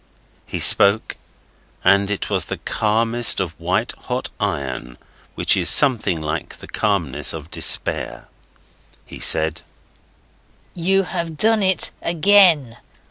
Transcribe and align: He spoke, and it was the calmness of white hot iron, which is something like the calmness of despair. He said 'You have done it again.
He 0.47 0.59
spoke, 0.59 1.15
and 1.83 2.09
it 2.09 2.27
was 2.31 2.45
the 2.45 2.57
calmness 2.57 3.39
of 3.39 3.51
white 3.59 3.91
hot 4.05 4.31
iron, 4.39 4.97
which 5.35 5.55
is 5.55 5.69
something 5.69 6.19
like 6.19 6.55
the 6.57 6.65
calmness 6.67 7.33
of 7.33 7.51
despair. 7.51 8.27
He 9.05 9.19
said 9.19 9.61
'You 10.73 11.03
have 11.03 11.37
done 11.37 11.61
it 11.61 11.91
again. 12.01 12.77